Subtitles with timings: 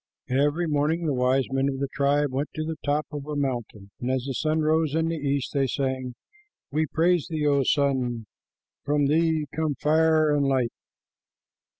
[0.31, 3.91] Every morning the wise men of the tribe went to the top of a mountain,
[3.99, 6.15] and as the sun rose in the east, they sang,
[6.71, 8.25] "We praise thee, O sun!
[8.83, 10.73] From thee come fire and light.